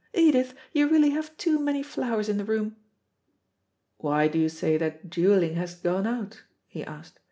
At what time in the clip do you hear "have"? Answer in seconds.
1.11-1.37